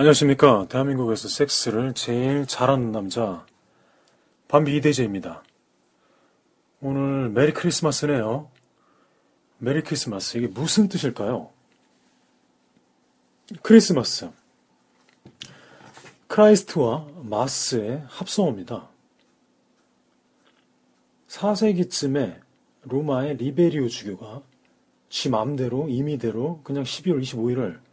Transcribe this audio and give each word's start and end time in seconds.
안녕하십니까. 0.00 0.68
대한민국에서 0.68 1.26
섹스를 1.26 1.92
제일 1.92 2.46
잘하는 2.46 2.92
남자, 2.92 3.44
밤비 4.46 4.76
이대재입니다. 4.76 5.42
오늘 6.80 7.28
Merry 7.30 7.52
Christmas네요. 7.52 8.48
Merry 9.58 9.82
Christmas. 9.82 10.38
이게 10.38 10.46
무슨 10.46 10.88
뜻일까요? 10.88 11.50
크리스마스. 13.60 14.30
Christ와 16.28 17.08
mass의 17.24 18.04
합성어입니다. 18.06 18.88
4세기쯤에 21.26 22.40
로마의 22.82 23.36
리베리오 23.38 23.88
주교가 23.88 24.42
지 25.08 25.28
맘대로 25.28 25.88
임의대로 25.88 26.60
그냥 26.62 26.84
12월 26.84 27.20
25일을 27.20 27.87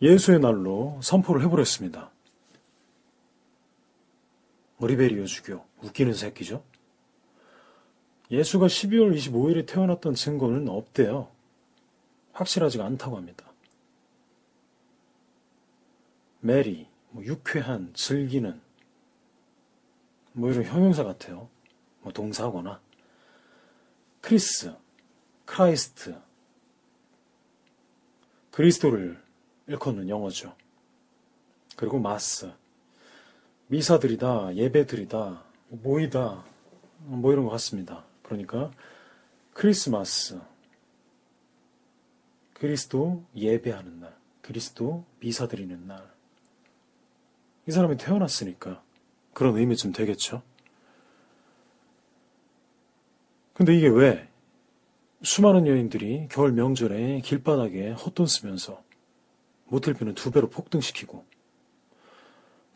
예수의 0.00 0.38
날로 0.38 0.98
선포를 1.02 1.42
해버렸습니다. 1.44 2.10
리베리오 4.80 5.26
주교, 5.26 5.64
웃기는 5.82 6.14
새끼죠? 6.14 6.62
예수가 8.30 8.66
12월 8.66 9.16
25일에 9.16 9.66
태어났던 9.66 10.14
증거는 10.14 10.68
없대요. 10.68 11.28
확실하지가 12.32 12.84
않다고 12.84 13.16
합니다. 13.16 13.44
Merry, 16.40 16.86
뭐 17.10 17.24
유쾌한, 17.24 17.92
즐기는, 17.94 18.60
뭐 20.32 20.50
이런 20.50 20.64
형용사 20.64 21.02
같아요. 21.02 21.48
뭐 22.02 22.12
동사거나. 22.12 22.80
Chris, 24.20 24.72
Christ, 25.44 26.20
그리스도를 28.52 29.20
일컫는 29.68 30.08
영어죠. 30.08 30.54
그리고 31.76 31.98
마스, 31.98 32.50
미사들이다, 33.68 34.56
예배들이다, 34.56 35.44
모이다, 35.68 36.44
뭐 37.00 37.32
이런 37.32 37.44
것 37.44 37.50
같습니다. 37.52 38.04
그러니까 38.22 38.72
크리스마스, 39.52 40.40
그리스도 42.54 43.22
예배하는 43.36 44.00
날, 44.00 44.16
그리스도 44.42 45.04
미사 45.20 45.46
드리는 45.46 45.86
날. 45.86 46.10
이 47.68 47.70
사람이 47.70 47.98
태어났으니까 47.98 48.82
그런 49.34 49.56
의미 49.56 49.76
좀 49.76 49.92
되겠죠. 49.92 50.42
근데 53.52 53.76
이게 53.76 53.88
왜 53.88 54.28
수많은 55.22 55.66
여인들이 55.66 56.28
겨울 56.30 56.52
명절에 56.52 57.20
길바닥에 57.20 57.90
헛돈 57.90 58.26
쓰면서 58.26 58.82
모텔비는 59.68 60.14
두 60.14 60.30
배로 60.30 60.48
폭등시키고 60.48 61.24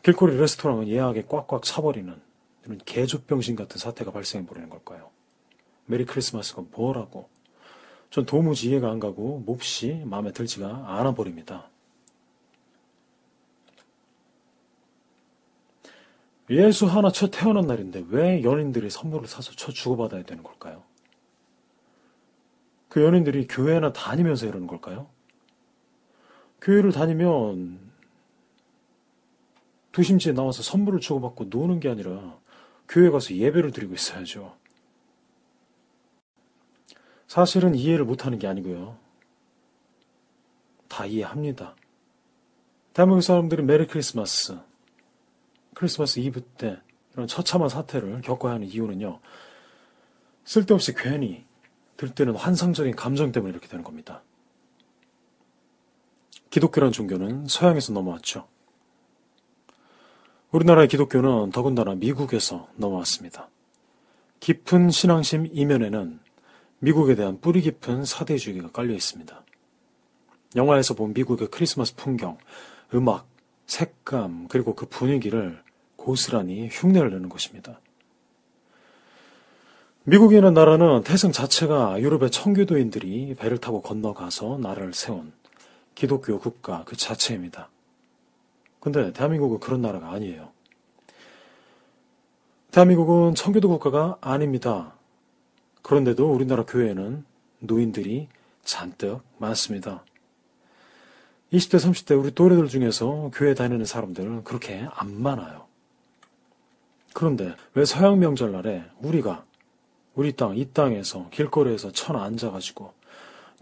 길거리 0.03 0.37
레스토랑은 0.37 0.87
예약에 0.87 1.25
꽉꽉 1.27 1.63
차버리는 1.63 2.21
이런 2.65 2.77
개조병신 2.85 3.55
같은 3.55 3.77
사태가 3.77 4.11
발생해버리는 4.11 4.69
걸까요? 4.69 5.11
메리 5.85 6.05
크리스마스가 6.05 6.63
뭐라고? 6.71 7.29
전 8.09 8.25
도무지 8.25 8.69
이해가 8.69 8.89
안 8.89 8.99
가고 8.99 9.41
몹시 9.45 10.01
마음에 10.05 10.31
들지가 10.31 10.67
않아 10.99 11.13
버립니다. 11.13 11.69
예수 16.49 16.85
하나 16.85 17.11
쳐 17.11 17.29
태어난 17.29 17.65
날인데 17.65 18.05
왜 18.09 18.43
연인들이 18.43 18.89
선물을 18.89 19.27
사서 19.27 19.53
쳐 19.53 19.71
주고받아야 19.71 20.23
되는 20.23 20.43
걸까요? 20.43 20.83
그 22.89 23.01
연인들이 23.01 23.47
교회나 23.47 23.93
다니면서 23.93 24.45
이러는 24.45 24.67
걸까요? 24.67 25.07
교회를 26.63 26.93
다니면 26.93 27.77
도심지에 29.91 30.31
나와서 30.31 30.63
선물을 30.63 31.01
주고받고 31.01 31.45
노는 31.45 31.81
게 31.81 31.89
아니라 31.89 32.39
교회 32.87 33.09
가서 33.09 33.35
예배를 33.35 33.71
드리고 33.71 33.93
있어야죠. 33.93 34.55
사실은 37.27 37.75
이해를 37.75 38.05
못하는 38.05 38.39
게 38.39 38.47
아니고요. 38.47 38.97
다 40.87 41.05
이해합니다. 41.05 41.75
대한민국 42.93 43.23
사람들이 43.23 43.61
메리 43.63 43.85
크리스마스, 43.85 44.57
크리스마스 45.73 46.19
이브 46.19 46.41
때 46.57 46.79
이런 47.13 47.27
처참한 47.27 47.67
사태를 47.67 48.21
겪어야 48.21 48.53
하는 48.53 48.67
이유는요. 48.67 49.19
쓸데없이 50.45 50.93
괜히 50.93 51.45
들뜨는 51.97 52.35
환상적인 52.35 52.95
감정 52.95 53.31
때문에 53.31 53.51
이렇게 53.51 53.67
되는 53.67 53.83
겁니다. 53.83 54.23
기독교란 56.49 56.91
종교는 56.91 57.47
서양에서 57.47 57.93
넘어왔죠. 57.93 58.47
우리나라의 60.51 60.87
기독교는 60.87 61.51
더군다나 61.51 61.95
미국에서 61.95 62.67
넘어왔습니다. 62.75 63.49
깊은 64.39 64.91
신앙심 64.91 65.49
이면에는 65.51 66.19
미국에 66.79 67.15
대한 67.15 67.39
뿌리 67.39 67.61
깊은 67.61 68.05
사대주의가 68.05 68.71
깔려 68.71 68.93
있습니다. 68.93 69.41
영화에서 70.55 70.93
본 70.93 71.13
미국의 71.13 71.47
크리스마스 71.49 71.95
풍경, 71.95 72.37
음악, 72.93 73.25
색감, 73.65 74.47
그리고 74.49 74.75
그 74.75 74.85
분위기를 74.85 75.63
고스란히 75.95 76.69
흉내를 76.71 77.09
내는 77.11 77.29
것입니다. 77.29 77.79
미국이라는 80.03 80.53
나라는 80.53 81.03
태생 81.03 81.31
자체가 81.31 82.01
유럽의 82.01 82.29
청교도인들이 82.29 83.35
배를 83.39 83.57
타고 83.57 83.81
건너가서 83.81 84.57
나라를 84.61 84.93
세운 84.93 85.31
기독교 85.95 86.39
국가 86.39 86.83
그 86.85 86.95
자체입니다. 86.95 87.69
근데 88.79 89.13
대한민국은 89.13 89.59
그런 89.59 89.81
나라가 89.81 90.11
아니에요. 90.11 90.49
대한민국은 92.71 93.35
청교도 93.35 93.69
국가가 93.69 94.17
아닙니다. 94.19 94.93
그런데도 95.83 96.31
우리나라 96.31 96.65
교회에는 96.65 97.23
노인들이 97.59 98.27
잔뜩 98.63 99.21
많습니다. 99.37 100.03
20대, 101.53 101.77
30대 101.77 102.19
우리 102.19 102.31
또래들 102.31 102.67
중에서 102.67 103.29
교회 103.33 103.53
다니는 103.53 103.85
사람들은 103.85 104.43
그렇게 104.43 104.87
안 104.91 105.21
많아요. 105.21 105.67
그런데 107.13 107.55
왜 107.75 107.85
서양 107.85 108.19
명절날에 108.19 108.83
우리가 108.99 109.45
우리 110.15 110.33
땅, 110.33 110.57
이 110.57 110.65
땅에서 110.73 111.29
길거리에서 111.29 111.91
천 111.91 112.15
앉아가지고 112.15 112.91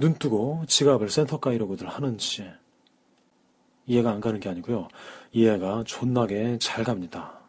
눈 0.02 0.16
뜨고 0.16 0.64
지갑을 0.68 1.12
센터가 1.12 1.54
이러고들 1.54 1.88
하는지 1.88 2.52
이해가 3.86 4.10
안 4.12 4.20
가는 4.20 4.40
게 4.40 4.50
아니고요. 4.50 4.88
이해가 5.32 5.84
존나게 5.86 6.58
잘 6.60 6.84
갑니다. 6.84 7.40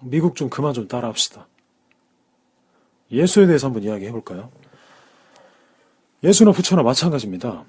미국 0.00 0.34
좀 0.34 0.50
그만 0.50 0.74
좀 0.74 0.88
따라합시다. 0.88 1.46
예수에 3.12 3.46
대해서 3.46 3.68
한번 3.68 3.84
이야기해 3.84 4.10
볼까요? 4.10 4.50
예수나 6.24 6.50
부처나 6.52 6.82
마찬가지입니다. 6.82 7.64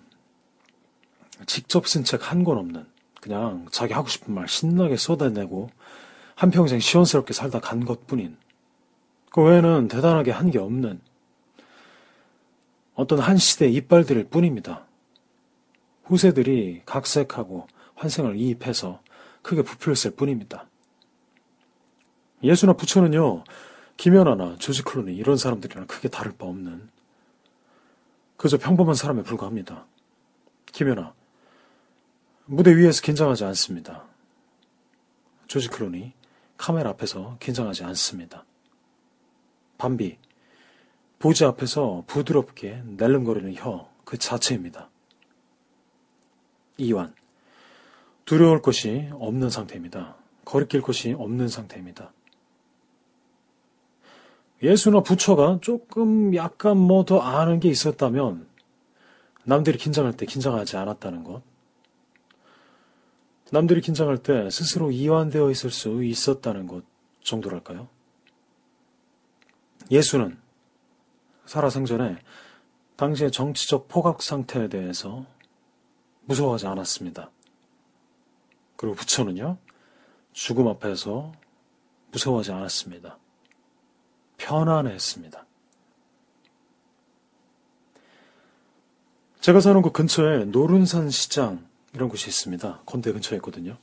직접 1.45 1.87
쓴 1.87 2.03
책 2.03 2.21
한 2.31 2.43
권 2.43 2.57
없는 2.57 2.83
그냥 3.21 3.67
자기 3.71 3.93
하고 3.93 4.07
싶은 4.07 4.33
말 4.33 4.47
신나게 4.47 4.97
쏟아내고 4.97 5.69
한평생 6.33 6.79
시원스럽게 6.79 7.33
살다 7.33 7.59
간 7.59 7.85
것뿐인 7.85 8.37
그 9.29 9.43
외에는 9.43 9.87
대단하게 9.87 10.31
한 10.31 10.49
게 10.49 10.57
없는 10.57 10.99
어떤 12.95 13.19
한 13.19 13.37
시대의 13.37 13.73
이빨들일 13.75 14.25
뿐입니다. 14.29 14.85
후세들이 16.05 16.83
각색하고 16.85 17.67
환생을 17.95 18.37
이입해서 18.37 19.01
크게 19.41 19.61
부풀렸을 19.61 20.15
뿐입니다. 20.15 20.67
예수나 22.43 22.73
부처는요, 22.73 23.43
김연아나 23.97 24.57
조지 24.57 24.83
클로니 24.83 25.15
이런 25.15 25.37
사람들이랑 25.37 25.87
크게 25.87 26.09
다를 26.09 26.33
바 26.37 26.45
없는 26.45 26.89
그저 28.37 28.57
평범한 28.57 28.95
사람에 28.95 29.23
불과합니다. 29.23 29.85
김연아, 30.67 31.13
무대 32.45 32.75
위에서 32.75 33.01
긴장하지 33.01 33.45
않습니다. 33.45 34.05
조지 35.47 35.69
클로니 35.69 36.13
카메라 36.57 36.91
앞에서 36.91 37.37
긴장하지 37.39 37.83
않습니다. 37.85 38.45
밤비 39.77 40.17
보지 41.19 41.45
앞에서 41.45 42.03
부드럽게 42.07 42.83
낼름거리는 42.97 43.53
혀 43.55 43.95
그 44.05 44.17
자체입니다. 44.17 44.89
이완 46.77 47.13
두려울 48.23 48.61
것이 48.61 49.09
없는 49.13 49.49
상태입니다. 49.49 50.15
거리낄 50.45 50.81
것이 50.81 51.13
없는 51.13 51.47
상태입니다. 51.49 52.13
예수나 54.63 55.01
부처가 55.01 55.59
조금 55.61 56.33
약간 56.35 56.77
뭐 56.77 57.03
더 57.03 57.19
아는 57.19 57.59
게 57.59 57.67
있었다면 57.69 58.47
남들이 59.43 59.77
긴장할 59.77 60.15
때 60.15 60.25
긴장하지 60.25 60.77
않았다는 60.77 61.23
것. 61.23 61.41
남들이 63.51 63.81
긴장할 63.81 64.17
때 64.17 64.49
스스로 64.49 64.91
이완되어 64.91 65.51
있을 65.51 65.69
수 65.69 66.03
있었다는 66.03 66.67
것 66.67 66.83
정도랄까요? 67.21 67.87
예수는 69.91 70.44
살아생전에 71.45 72.17
당시의 72.95 73.31
정치적 73.31 73.87
포각 73.87 74.21
상태에 74.21 74.67
대해서 74.67 75.25
무서워하지 76.25 76.67
않았습니다. 76.67 77.29
그리고 78.75 78.95
부처는요, 78.95 79.57
죽음 80.33 80.67
앞에서 80.67 81.31
무서워하지 82.11 82.51
않았습니다. 82.51 83.17
편안했습니다. 84.37 85.45
제가 89.41 89.59
사는 89.59 89.81
곳 89.81 89.93
근처에 89.93 90.45
노른산 90.45 91.09
시장 91.09 91.67
이런 91.93 92.09
곳이 92.09 92.27
있습니다. 92.27 92.81
건대 92.85 93.11
근처에 93.11 93.37
있거든요. 93.37 93.77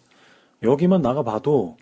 여기만 0.62 1.02
나가봐도 1.02 1.76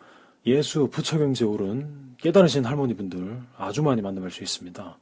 예수 0.47 0.89
부처경제 0.89 1.45
오른 1.45 2.15
깨달으신 2.19 2.65
할머니분들 2.65 3.43
아주 3.57 3.83
많이 3.83 4.03
만나뵐 4.03 4.31
수 4.31 4.43
있습니다. 4.43 4.99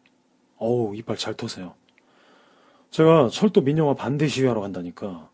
어우, 0.59 0.95
이빨 0.97 1.17
잘 1.17 1.35
터세요. 1.35 1.75
제가 2.91 3.29
철도 3.31 3.61
민영화 3.61 3.95
반대 3.95 4.27
시위하러 4.29 4.61
간다니까. 4.61 5.29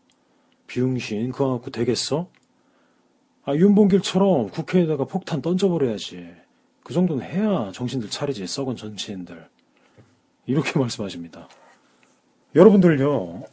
비응신, 0.67 1.31
그거 1.31 1.51
갖고 1.53 1.71
되겠어? 1.71 2.27
아, 3.43 3.53
윤봉길처럼 3.53 4.49
국회에다가 4.49 5.05
폭탄 5.05 5.41
던져버려야지. 5.41 6.33
그 6.83 6.93
정도는 6.93 7.25
해야 7.25 7.71
정신들 7.71 8.09
차리지, 8.09 8.45
썩은 8.47 8.75
정치인들. 8.75 9.47
이렇게 10.45 10.77
말씀하십니다. 10.79 11.47
여러분들요, 12.55 13.43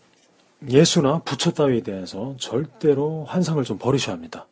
예수나 0.68 1.18
부처 1.20 1.50
따위에 1.50 1.82
대해서 1.82 2.36
절대로 2.38 3.24
환상을 3.24 3.62
좀 3.64 3.78
버리셔야 3.78 4.14
합니다. 4.14 4.46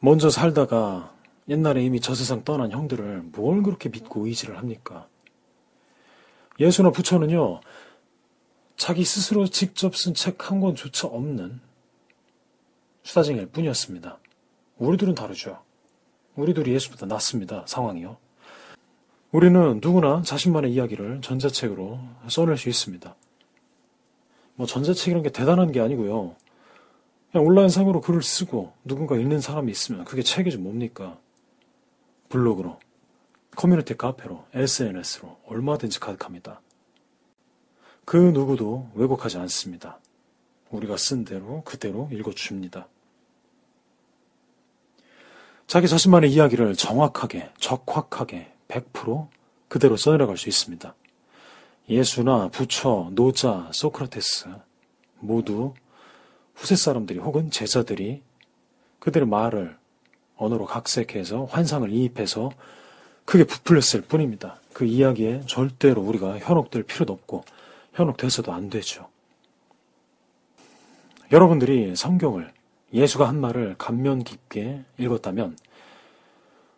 먼저 0.00 0.30
살다가 0.30 1.14
옛날에 1.48 1.82
이미 1.82 2.00
저 2.00 2.14
세상 2.14 2.44
떠난 2.44 2.70
형들을 2.72 3.22
뭘 3.32 3.62
그렇게 3.62 3.88
믿고 3.88 4.26
의지를 4.26 4.58
합니까? 4.58 5.08
예수나 6.60 6.90
부처는요, 6.90 7.60
자기 8.76 9.04
스스로 9.04 9.46
직접 9.46 9.96
쓴 9.96 10.14
책 10.14 10.50
한 10.50 10.60
권조차 10.60 11.08
없는 11.08 11.60
수다쟁이일 13.02 13.46
뿐이었습니다. 13.48 14.18
우리들은 14.78 15.14
다르죠. 15.14 15.62
우리들이 16.36 16.72
예수보다 16.72 17.06
낫습니다. 17.06 17.64
상황이요. 17.66 18.16
우리는 19.32 19.80
누구나 19.82 20.22
자신만의 20.22 20.72
이야기를 20.72 21.20
전자책으로 21.20 21.98
써낼 22.28 22.56
수 22.56 22.68
있습니다. 22.68 23.14
뭐 24.54 24.66
전자책이란 24.66 25.22
게 25.22 25.30
대단한 25.30 25.72
게 25.72 25.80
아니고요. 25.80 26.34
그냥 27.30 27.46
온라인 27.46 27.68
상으로 27.68 28.00
글을 28.00 28.22
쓰고 28.22 28.72
누군가 28.84 29.16
읽는 29.16 29.40
사람이 29.40 29.70
있으면 29.70 30.04
그게 30.04 30.22
책이지 30.22 30.58
뭡니까? 30.58 31.18
블로그로, 32.30 32.78
커뮤니티 33.58 33.96
카페로, 33.96 34.44
SNS로 34.54 35.36
얼마든지 35.46 35.98
가득합니다. 35.98 36.60
그 38.04 38.16
누구도 38.16 38.88
왜곡하지 38.94 39.36
않습니다. 39.38 39.98
우리가 40.70 40.96
쓴 40.96 41.24
대로 41.24 41.62
그대로 41.64 42.08
읽어줍니다. 42.12 42.86
자기 45.66 45.88
자신만의 45.88 46.32
이야기를 46.32 46.76
정확하게, 46.76 47.50
적확하게, 47.58 48.52
100% 48.68 49.26
그대로 49.66 49.96
써내려갈 49.96 50.36
수 50.36 50.48
있습니다. 50.48 50.94
예수나 51.88 52.50
부처, 52.50 53.10
노자, 53.10 53.68
소크라테스 53.72 54.50
모두 55.18 55.74
후세 56.54 56.76
사람들이 56.76 57.18
혹은 57.18 57.50
제자들이 57.50 58.22
그들의 59.00 59.26
말을 59.26 59.76
언어로 60.36 60.66
각색해서 60.66 61.46
환상을 61.46 61.90
이입해서 61.90 62.52
크게 63.28 63.44
부풀렸을 63.44 64.00
뿐입니다. 64.08 64.56
그 64.72 64.86
이야기에 64.86 65.42
절대로 65.46 66.00
우리가 66.00 66.38
현혹될 66.38 66.84
필요도 66.84 67.12
없고 67.12 67.44
현혹돼서도 67.92 68.54
안 68.54 68.70
되죠. 68.70 69.06
여러분들이 71.30 71.94
성경을 71.94 72.50
예수가 72.94 73.28
한 73.28 73.38
말을 73.38 73.74
감면 73.76 74.24
깊게 74.24 74.82
읽었다면 74.96 75.58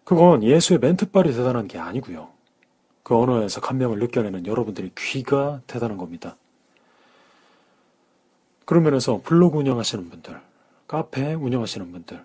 그건 0.03 0.43
예수의 0.43 0.81
멘트빨이 0.81 1.33
대단한 1.35 1.69
게 1.69 1.79
아니고요. 1.79 2.31
그 3.05 3.17
언어에서 3.17 3.61
감명을 3.61 4.01
느껴내는 4.01 4.45
여러분들의 4.45 4.91
귀가 4.99 5.61
대단한 5.69 5.99
겁니다. 5.99 6.35
그런 8.65 8.83
면에서 8.83 9.21
블로그 9.23 9.59
운영하시는 9.59 10.11
분들, 10.11 10.41
카페 10.89 11.33
운영하시는 11.33 11.93
분들, 11.93 12.25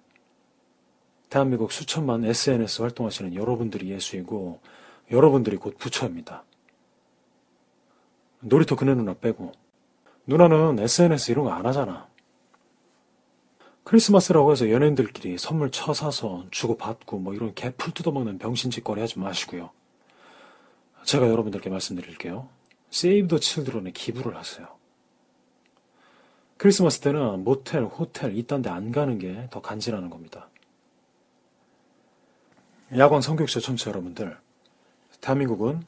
대한민국 1.35 1.73
수천만 1.73 2.23
SNS 2.23 2.81
활동하시는 2.81 3.35
여러분들이 3.35 3.89
예수이고 3.89 4.61
여러분들이 5.11 5.57
곧 5.57 5.77
부처입니다. 5.77 6.45
놀이터 8.39 8.77
그네 8.77 8.95
누나 8.95 9.13
빼고 9.15 9.51
누나는 10.27 10.79
SNS 10.79 11.33
이런 11.33 11.43
거 11.43 11.51
안 11.51 11.65
하잖아. 11.65 12.07
크리스마스라고 13.83 14.53
해서 14.53 14.71
연예인들끼리 14.71 15.37
선물 15.37 15.71
쳐사서 15.71 16.45
주고받고 16.51 17.19
뭐 17.19 17.33
이런 17.33 17.53
개풀 17.53 17.93
뜯어먹는 17.93 18.37
병신짓거리 18.37 19.01
하지 19.01 19.19
마시고요. 19.19 19.71
제가 21.03 21.27
여러분들께 21.27 21.69
말씀드릴게요. 21.69 22.47
세이브 22.91 23.27
더 23.27 23.39
칠드론에 23.39 23.91
기부를 23.91 24.37
하세요. 24.37 24.69
크리스마스 26.55 27.01
때는 27.01 27.43
모텔, 27.43 27.83
호텔 27.83 28.37
이딴 28.37 28.61
데 28.61 28.69
안 28.69 28.93
가는 28.93 29.19
게 29.19 29.49
더 29.51 29.59
간지나는 29.59 30.09
겁니다. 30.09 30.47
야광 32.93 33.21
성격자 33.21 33.61
청취자 33.61 33.89
여러분들, 33.89 34.37
대한민국은 35.19 35.83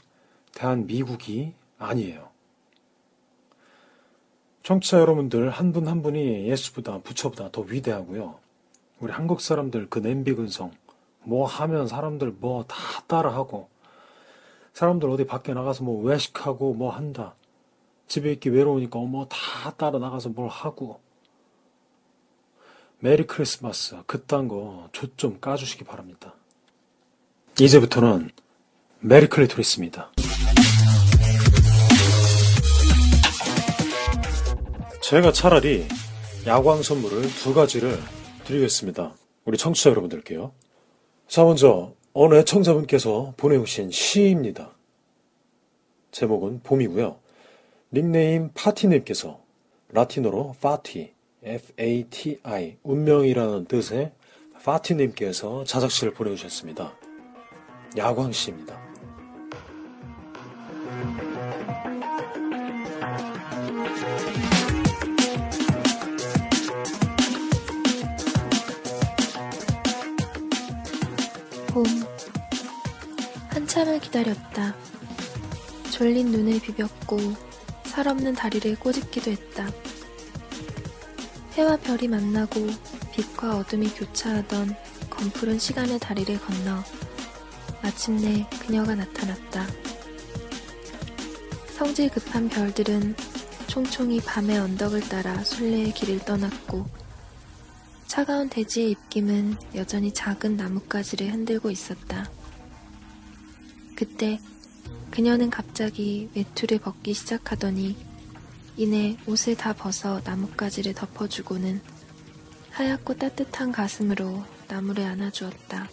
대한미국이 0.53 1.53
아니에요. 1.77 2.29
청취자 4.63 4.99
여러분들 4.99 5.51
한분한 5.51 6.01
분이 6.01 6.47
예수보다 6.49 6.97
부처보다 6.99 7.51
더 7.51 7.61
위대하고요. 7.61 8.39
우리 8.99 9.11
한국 9.11 9.41
사람들 9.41 9.89
그 9.89 9.99
냄비 10.01 10.33
근성, 10.33 10.71
뭐 11.21 11.45
하면 11.45 11.87
사람들 11.87 12.31
뭐 12.31 12.63
다 12.63 12.75
따라하고, 13.05 13.69
사람들 14.73 15.07
어디 15.09 15.25
밖에 15.27 15.53
나가서 15.53 15.83
뭐 15.83 16.03
외식하고 16.03 16.73
뭐 16.73 16.91
한다. 16.91 17.35
집에 18.07 18.31
있기 18.31 18.49
외로우니까 18.49 18.97
뭐 18.99 19.27
다 19.29 19.71
따라 19.77 19.99
나가서 19.99 20.29
뭘 20.29 20.49
하고. 20.49 20.99
Merry 22.99 23.27
Christmas 23.27 23.95
그딴 24.07 24.47
거 24.47 24.89
좆 24.91 25.07
좀 25.15 25.39
까주시기 25.39 25.83
바랍니다. 25.83 26.33
이제부터는 27.59 28.29
Merry 28.99 29.25
clitoris입니다. 29.27 30.11
제가 35.01 35.31
차라리 35.31 35.87
야광 36.45 36.83
선물을 36.83 37.23
두 37.41 37.55
가지를 37.55 37.97
드리겠습니다. 38.45 39.15
우리 39.45 39.57
청취자 39.57 39.89
여러분들께요. 39.89 40.51
자, 41.27 41.43
먼저 41.45 41.93
어느 42.13 42.35
애청자분께서 42.35 43.33
보내오신 43.37 43.89
시입니다. 43.89 44.75
제목은 46.11 46.61
봄이고요. 46.61 47.17
닉네임 47.91 48.51
파티님께서 48.53 49.39
라틴어로 49.89 50.57
파티, 50.61 51.11
F-A-T-I, 51.43 52.77
운명이라는 52.83 53.65
뜻의 53.65 54.11
파티님께서 54.63 55.63
자작시를 55.63 56.13
보내주셨습니다. 56.13 56.93
야광시입니다. 57.95 58.77
봄. 71.67 71.85
한참을 73.49 73.99
기다렸다. 73.99 74.75
졸린 75.91 76.31
눈을 76.31 76.59
비볐고 76.59 77.17
살없는 77.85 78.35
다리를 78.35 78.77
꼬집기도 78.79 79.31
했다. 79.31 79.67
해와 81.53 81.77
별이 81.77 82.07
만나고 82.07 82.67
빛과 83.13 83.57
어둠이 83.57 83.89
교차하던 83.89 84.75
검푸른 85.09 85.57
시간의 85.57 85.99
다리를 85.99 86.39
건너 86.39 86.83
마침내 87.87 88.45
그녀가 88.59 88.95
나타났다. 88.95 89.65
성질 91.69 92.09
급한 92.09 92.49
별들은 92.49 93.15
총총히 93.67 94.19
밤의 94.19 94.59
언덕을 94.59 95.07
따라 95.07 95.41
순례의 95.41 95.93
길을 95.93 96.19
떠났고 96.25 96.85
차가운 98.05 98.49
대지의 98.49 98.91
입김은 98.91 99.55
여전히 99.75 100.13
작은 100.13 100.57
나뭇가지를 100.57 101.31
흔들고 101.31 101.71
있었다. 101.71 102.29
그때 103.95 104.41
그녀는 105.09 105.49
갑자기 105.49 106.29
외투를 106.35 106.79
벗기 106.79 107.13
시작하더니 107.13 107.95
이내 108.75 109.15
옷을 109.27 109.55
다 109.55 109.71
벗어 109.71 110.19
나뭇가지를 110.25 110.93
덮어주고는 110.93 111.79
하얗고 112.71 113.13
따뜻한 113.15 113.71
가슴으로 113.71 114.43
나무를 114.67 115.05
안아주었다. 115.05 115.87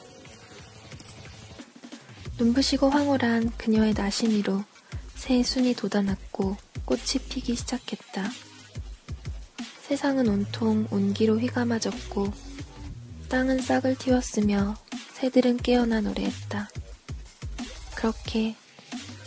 눈부시고 2.38 2.90
황홀한 2.90 3.52
그녀의 3.56 3.94
나신 3.94 4.30
위로 4.30 4.64
새의 5.14 5.44
순이 5.44 5.74
돋아났고 5.74 6.56
꽃이 6.84 7.20
피기 7.28 7.54
시작했다. 7.54 8.28
세상은 9.82 10.26
온통 10.28 10.88
온기로 10.90 11.38
휘감아졌고 11.38 12.32
땅은 13.28 13.60
싹을 13.60 13.96
틔웠으며 13.96 14.76
새들은 15.12 15.58
깨어나 15.58 16.00
노래했다. 16.00 16.68
그렇게 17.94 18.56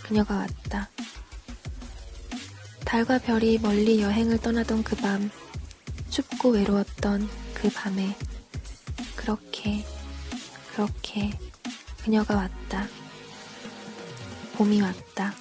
그녀가 0.04 0.38
왔다. 0.38 0.90
달과 2.84 3.20
별이 3.20 3.58
멀리 3.60 4.02
여행을 4.02 4.40
떠나던 4.40 4.84
그 4.84 4.96
밤, 4.96 5.30
춥고 6.10 6.50
외로웠던 6.50 7.30
그 7.54 7.70
밤에, 7.70 8.16
그렇게, 9.16 9.86
그렇게 10.72 11.38
그녀가 12.04 12.36
왔다. 12.36 12.88
봄이 14.58 14.82
왔다. 14.82 15.36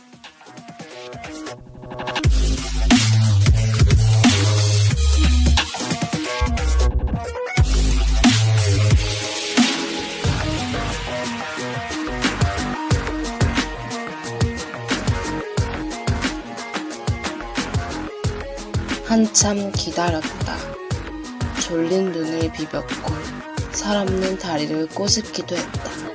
한참 19.06 19.72
기다렸다. 19.72 20.56
졸린 21.62 22.12
눈을 22.12 22.52
비볐고 22.52 23.14
살없는 23.72 24.36
다리를 24.36 24.88
꼬집기도 24.88 25.56
했다. 25.56 26.05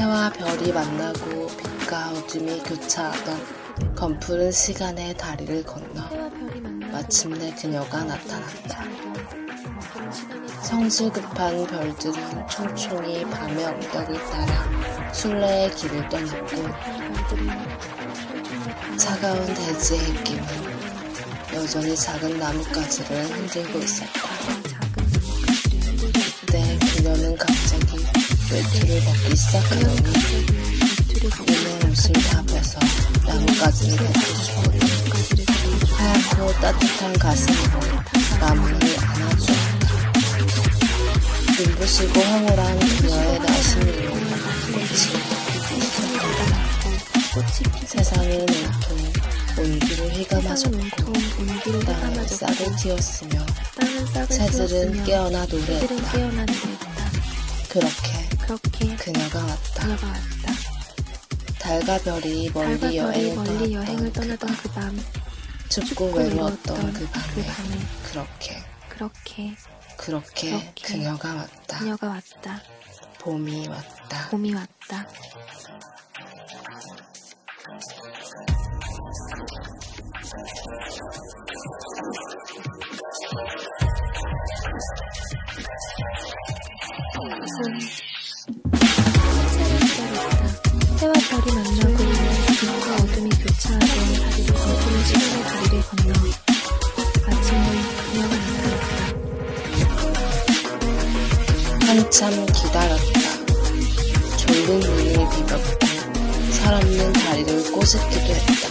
해와 0.00 0.30
별이 0.30 0.72
만나고 0.72 1.46
빛과 1.48 2.12
어둠이 2.12 2.62
교차하던 2.62 3.94
검푸른 3.94 4.50
시간의 4.50 5.14
다리를 5.18 5.62
건너 5.62 6.00
마침내 6.90 7.54
그녀가 7.54 8.02
나타났다. 8.04 8.82
성질 10.62 11.12
급한 11.12 11.66
별들은 11.66 12.48
총총히 12.48 13.28
밤의 13.28 13.62
언덕을 13.62 14.18
따라 14.30 15.12
순례의 15.12 15.70
길을 15.72 16.08
떠났고 16.08 16.56
차가운 18.96 19.44
대지의 19.52 20.08
입김은 20.08 20.46
여전히 21.56 21.94
작은 21.94 22.38
나뭇가지를 22.38 23.24
흔들고 23.26 23.78
있었다. 23.80 24.79
외투를 28.50 29.00
벗기 29.04 29.36
시작하더니 29.36 29.96
다 32.30 32.42
벗어 32.42 32.80
나뭇가지를 33.24 33.96
덮어주고 33.96 35.42
하얗고 35.94 36.52
따뜻한 36.60 37.12
가슴으로 37.18 37.80
나무를 38.40 38.76
안아주었다. 38.98 39.60
눈부시고 41.58 42.20
황홀한 42.20 42.78
그녀의 42.78 43.38
나신 43.38 43.82
위로 43.82 44.14
꽃이 47.34 47.86
세상은 47.86 48.30
온통 48.40 48.96
온기로 49.58 50.08
휘감아졌고 50.08 51.12
땅은 51.84 52.26
싹을 52.26 52.76
틔웠으며 52.82 53.46
새들은. 54.28 55.04
깨어나 55.04 55.46
노래했다. 55.46 56.40
그렇게 57.68 58.19
그렇게 58.50 58.96
그녀가 58.96 59.44
왔다. 59.44 59.84
그녀가 59.84 60.06
왔다. 60.08 60.52
달과 61.60 61.98
별이 61.98 62.50
달과 62.52 62.68
멀리 62.68 62.80
별이 62.80 62.96
여행을 62.96 63.36
멀리 63.36 63.74
여행을 63.74 64.12
떠났던 64.12 64.38
떠나던 64.38 64.56
그 64.56 64.68
밤, 64.72 65.04
춥고 65.68 65.86
춥고 65.86 66.10
외로웠던 66.10 66.92
그그 66.92 67.08
밤에 67.12 67.46
밤에 67.46 67.78
그렇게 68.10 68.60
그렇게 68.88 69.54
그렇게 69.96 70.72
그녀가 70.82 71.32
왔다. 71.32 71.78
그녀가 71.78 72.08
왔다. 72.08 72.60
봄이 73.20 73.68
왔다. 73.68 74.28
봄이 74.30 74.52
왔다. 74.52 75.06
해 87.62 87.99
와 91.40 91.46
별이 91.46 91.56
만나고 91.56 91.96
빛과 92.60 92.94
어둠이 92.96 93.30
교차하던 93.30 93.88
거푸는 94.52 94.96
시간의 95.04 95.36
다리를 95.42 95.74
건너 95.80 96.12
마침내 97.26 97.68
그녀가 98.12 98.32
나타났다. 98.36 98.92
한참 101.86 102.22
기다렸다. 102.46 103.16
졸린 104.36 104.80
눈을 104.80 105.16
비볐고 105.30 105.68
살없는 106.52 107.12
다리를 107.14 107.48
꼬집기도 107.72 108.28
했다. 108.34 108.64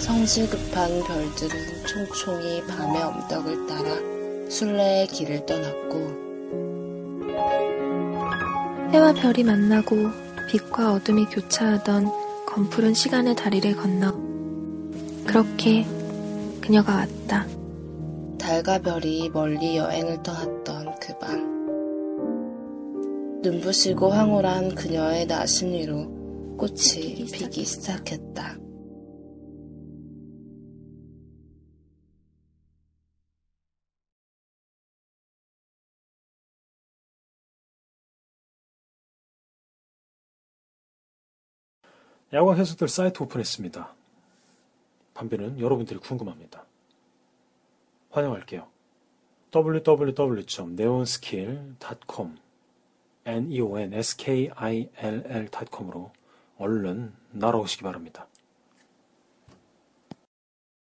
성질 0.00 0.48
급한 0.48 1.04
별들은 1.04 1.54
총총히 1.86 2.62
밤의 2.66 3.02
언덕을 3.02 3.66
따라 3.66 3.88
순례의 4.48 5.08
길을 5.08 5.44
떠났고 5.44 6.31
해와 8.92 9.14
별이 9.14 9.42
만나고 9.42 10.10
빛과 10.50 10.92
어둠이 10.92 11.24
교차하던 11.24 12.10
검푸른 12.46 12.92
시간의 12.92 13.34
다리를 13.34 13.74
건너 13.74 14.12
그렇게 15.26 15.86
그녀가 16.60 16.96
왔다. 16.96 17.46
달과 18.38 18.80
별이 18.80 19.30
멀리 19.30 19.78
여행을 19.78 20.22
떠났던 20.22 20.94
그 21.00 21.18
밤. 21.18 21.52
눈부시고 23.42 24.10
황홀한 24.10 24.74
그녀의 24.74 25.24
나신 25.26 25.72
위로 25.72 26.06
꽃이 26.58 27.24
피기 27.32 27.64
시작했다. 27.64 28.61
야광 42.32 42.56
해석들 42.56 42.88
사이트 42.88 43.22
오픈했습니다. 43.22 43.94
반배는 45.12 45.60
여러분들이 45.60 45.98
궁금합니다. 45.98 46.64
환영할게요. 48.10 48.66
www.neonskill.com 49.54 52.38
neonskill.com으로 53.26 56.10
얼른 56.56 57.12
날아오시기 57.32 57.82
바랍니다. 57.82 58.26